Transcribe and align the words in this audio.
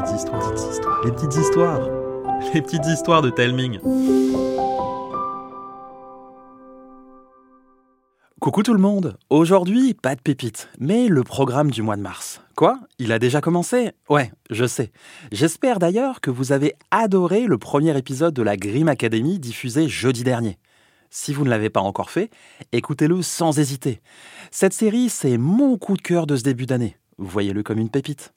petites 0.00 0.16
histoires, 0.16 1.04
les 1.04 1.12
petites 1.12 1.36
histoires, 1.36 1.88
les 2.54 2.62
petites 2.62 2.86
histoires 2.86 3.22
de 3.22 3.30
Telming. 3.30 3.78
Coucou 8.40 8.62
tout 8.62 8.72
le 8.72 8.80
monde 8.80 9.18
Aujourd'hui, 9.28 9.92
pas 9.92 10.14
de 10.14 10.20
pépites, 10.22 10.70
mais 10.78 11.08
le 11.08 11.22
programme 11.22 11.70
du 11.70 11.82
mois 11.82 11.96
de 11.96 12.02
mars. 12.02 12.40
Quoi? 12.56 12.80
Il 12.98 13.12
a 13.12 13.18
déjà 13.18 13.42
commencé? 13.42 13.92
Ouais, 14.08 14.32
je 14.48 14.64
sais. 14.64 14.90
J'espère 15.32 15.78
d'ailleurs 15.78 16.22
que 16.22 16.30
vous 16.30 16.52
avez 16.52 16.74
adoré 16.90 17.46
le 17.46 17.58
premier 17.58 17.96
épisode 17.98 18.32
de 18.32 18.42
la 18.42 18.56
Grim 18.56 18.88
Academy 18.88 19.38
diffusé 19.38 19.88
jeudi 19.88 20.24
dernier. 20.24 20.58
Si 21.10 21.34
vous 21.34 21.44
ne 21.44 21.50
l'avez 21.50 21.68
pas 21.68 21.80
encore 21.80 22.10
fait, 22.10 22.30
écoutez-le 22.72 23.20
sans 23.20 23.58
hésiter. 23.58 24.00
Cette 24.50 24.72
série, 24.72 25.10
c'est 25.10 25.36
mon 25.36 25.76
coup 25.76 25.96
de 25.96 26.02
cœur 26.02 26.26
de 26.26 26.36
ce 26.36 26.42
début 26.42 26.66
d'année. 26.66 26.96
Voyez-le 27.18 27.62
comme 27.62 27.78
une 27.78 27.90
pépite. 27.90 28.32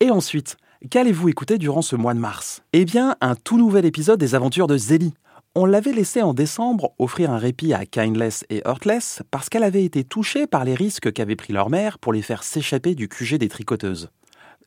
Et 0.00 0.10
ensuite, 0.10 0.56
qu'allez-vous 0.88 1.28
écouter 1.28 1.58
durant 1.58 1.82
ce 1.82 1.96
mois 1.96 2.14
de 2.14 2.18
mars? 2.18 2.62
Eh 2.72 2.84
bien, 2.84 3.16
un 3.20 3.34
tout 3.34 3.58
nouvel 3.58 3.84
épisode 3.84 4.18
des 4.18 4.34
aventures 4.34 4.66
de 4.66 4.76
Zélie. 4.76 5.14
On 5.54 5.66
l'avait 5.66 5.92
laissé 5.92 6.22
en 6.22 6.32
décembre 6.32 6.92
offrir 6.98 7.30
un 7.30 7.38
répit 7.38 7.74
à 7.74 7.84
Kindless 7.84 8.44
et 8.48 8.62
Heartless 8.64 9.22
parce 9.30 9.48
qu'elle 9.48 9.64
avait 9.64 9.84
été 9.84 10.02
touchée 10.02 10.46
par 10.46 10.64
les 10.64 10.74
risques 10.74 11.12
qu'avait 11.12 11.36
pris 11.36 11.52
leur 11.52 11.68
mère 11.68 11.98
pour 11.98 12.12
les 12.12 12.22
faire 12.22 12.42
s'échapper 12.42 12.94
du 12.94 13.08
QG 13.08 13.34
des 13.36 13.48
tricoteuses. 13.48 14.08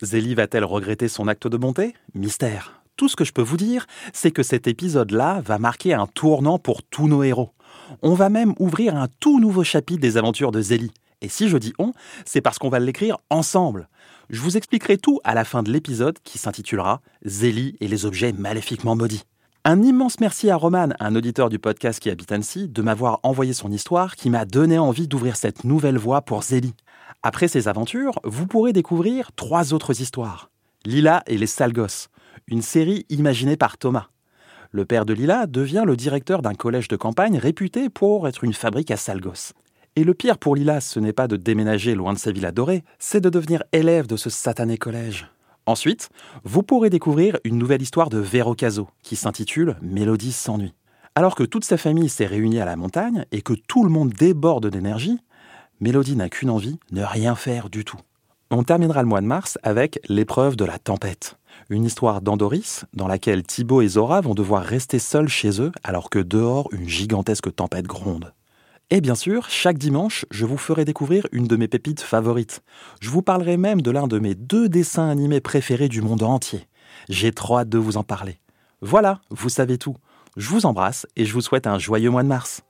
Zélie 0.01 0.35
va-t-elle 0.35 0.65
regretter 0.65 1.07
son 1.07 1.27
acte 1.27 1.47
de 1.47 1.57
bonté? 1.57 1.95
Mystère. 2.13 2.81
Tout 2.97 3.09
ce 3.09 3.15
que 3.15 3.25
je 3.25 3.33
peux 3.33 3.41
vous 3.41 3.57
dire, 3.57 3.87
c'est 4.13 4.31
que 4.31 4.43
cet 4.43 4.67
épisode-là 4.67 5.41
va 5.43 5.57
marquer 5.57 5.93
un 5.93 6.07
tournant 6.07 6.59
pour 6.59 6.83
tous 6.83 7.07
nos 7.07 7.23
héros. 7.23 7.51
On 8.01 8.13
va 8.13 8.29
même 8.29 8.53
ouvrir 8.59 8.95
un 8.95 9.07
tout 9.19 9.39
nouveau 9.39 9.63
chapitre 9.63 10.01
des 10.01 10.17
aventures 10.17 10.51
de 10.51 10.61
Zélie. 10.61 10.93
Et 11.21 11.29
si 11.29 11.49
je 11.49 11.57
dis 11.57 11.73
on, 11.79 11.93
c'est 12.25 12.41
parce 12.41 12.59
qu'on 12.59 12.69
va 12.69 12.79
l'écrire 12.79 13.17
ensemble. 13.29 13.89
Je 14.29 14.41
vous 14.41 14.57
expliquerai 14.57 14.97
tout 14.97 15.19
à 15.23 15.35
la 15.35 15.45
fin 15.45 15.61
de 15.61 15.71
l'épisode 15.71 16.17
qui 16.23 16.37
s'intitulera 16.37 17.01
Zélie 17.23 17.75
et 17.79 17.87
les 17.87 18.05
objets 18.05 18.31
maléfiquement 18.31 18.95
maudits. 18.95 19.23
Un 19.63 19.83
immense 19.83 20.19
merci 20.19 20.49
à 20.49 20.55
Roman, 20.55 20.89
un 20.99 21.15
auditeur 21.15 21.49
du 21.49 21.59
podcast 21.59 21.99
qui 21.99 22.09
habite 22.09 22.31
Annecy, 22.31 22.67
de 22.67 22.81
m'avoir 22.81 23.19
envoyé 23.23 23.53
son 23.53 23.71
histoire 23.71 24.15
qui 24.15 24.29
m'a 24.29 24.45
donné 24.45 24.79
envie 24.79 25.07
d'ouvrir 25.07 25.35
cette 25.35 25.63
nouvelle 25.63 25.97
voie 25.97 26.21
pour 26.21 26.43
Zélie. 26.43 26.75
Après 27.23 27.47
ces 27.47 27.67
aventures, 27.67 28.19
vous 28.23 28.47
pourrez 28.47 28.73
découvrir 28.73 29.31
trois 29.31 29.73
autres 29.73 30.01
histoires. 30.01 30.49
Lila 30.85 31.23
et 31.27 31.37
les 31.37 31.47
sales 31.47 31.73
une 32.47 32.61
série 32.61 33.05
imaginée 33.09 33.57
par 33.57 33.77
Thomas. 33.77 34.07
Le 34.71 34.85
père 34.85 35.05
de 35.05 35.13
Lila 35.13 35.47
devient 35.47 35.83
le 35.85 35.95
directeur 35.95 36.41
d'un 36.41 36.53
collège 36.53 36.87
de 36.87 36.95
campagne 36.95 37.37
réputé 37.37 37.89
pour 37.89 38.27
être 38.27 38.43
une 38.43 38.53
fabrique 38.53 38.91
à 38.91 38.97
sales. 38.97 39.21
Et 39.97 40.03
le 40.03 40.13
pire 40.13 40.37
pour 40.37 40.57
Lila, 40.57 40.81
ce 40.81 40.99
n'est 40.99 41.13
pas 41.13 41.29
de 41.29 41.37
déménager 41.37 41.95
loin 41.95 42.11
de 42.11 42.19
sa 42.19 42.33
ville 42.33 42.45
adorée, 42.45 42.83
c'est 42.99 43.21
de 43.21 43.29
devenir 43.29 43.63
élève 43.71 44.07
de 44.07 44.17
ce 44.17 44.29
satané 44.29 44.77
collège. 44.77 45.29
Ensuite, 45.67 46.09
vous 46.43 46.63
pourrez 46.63 46.89
découvrir 46.89 47.37
une 47.45 47.57
nouvelle 47.57 47.81
histoire 47.81 48.09
de 48.09 48.17
Vero 48.17 48.55
Caso, 48.55 48.89
qui 49.03 49.15
s'intitule 49.15 49.77
Mélodie 49.81 50.33
s'ennuie. 50.33 50.73
Alors 51.15 51.33
que 51.33 51.43
toute 51.43 51.63
sa 51.63 51.77
famille 51.77 52.09
s'est 52.09 52.25
réunie 52.25 52.59
à 52.59 52.65
la 52.65 52.75
montagne 52.75 53.25
et 53.31 53.41
que 53.41 53.53
tout 53.53 53.85
le 53.85 53.89
monde 53.89 54.11
déborde 54.11 54.67
d'énergie, 54.67 55.17
Mélodie 55.79 56.17
n'a 56.17 56.27
qu'une 56.27 56.49
envie, 56.49 56.77
ne 56.91 57.01
rien 57.01 57.35
faire 57.35 57.69
du 57.69 57.85
tout. 57.85 57.99
On 58.51 58.63
terminera 58.63 59.01
le 59.01 59.07
mois 59.07 59.21
de 59.21 59.25
mars 59.25 59.57
avec 59.63 60.01
l'épreuve 60.09 60.57
de 60.57 60.65
la 60.65 60.77
tempête. 60.77 61.37
Une 61.69 61.85
histoire 61.85 62.21
d'Andoris 62.21 62.83
dans 62.93 63.07
laquelle 63.07 63.43
Thibaut 63.43 63.81
et 63.81 63.87
Zora 63.87 64.19
vont 64.19 64.35
devoir 64.35 64.61
rester 64.61 64.99
seuls 64.99 65.29
chez 65.29 65.61
eux 65.61 65.71
alors 65.85 66.09
que 66.09 66.19
dehors 66.19 66.67
une 66.73 66.87
gigantesque 66.87 67.55
tempête 67.55 67.87
gronde. 67.87 68.33
Et 68.91 69.01
bien 69.01 69.15
sûr, 69.15 69.49
chaque 69.49 69.79
dimanche, 69.79 70.25
je 70.29 70.45
vous 70.45 70.57
ferai 70.57 70.85
découvrir 70.85 71.25
une 71.31 71.47
de 71.47 71.55
mes 71.55 71.67
pépites 71.67 72.01
favorites. 72.01 72.61
Je 73.01 73.09
vous 73.09 73.23
parlerai 73.23 73.57
même 73.57 73.81
de 73.81 73.89
l'un 73.89 74.05
de 74.05 74.19
mes 74.19 74.35
deux 74.35 74.69
dessins 74.69 75.09
animés 75.09 75.41
préférés 75.41 75.89
du 75.89 76.03
monde 76.03 76.21
entier. 76.21 76.67
J'ai 77.09 77.31
trop 77.31 77.57
hâte 77.57 77.69
de 77.69 77.79
vous 77.79 77.97
en 77.97 78.03
parler. 78.03 78.39
Voilà, 78.81 79.21
vous 79.31 79.49
savez 79.49 79.79
tout. 79.79 79.95
Je 80.37 80.49
vous 80.49 80.67
embrasse 80.67 81.07
et 81.15 81.25
je 81.25 81.33
vous 81.33 81.41
souhaite 81.41 81.65
un 81.65 81.79
joyeux 81.79 82.11
mois 82.11 82.21
de 82.21 82.27
mars. 82.27 82.61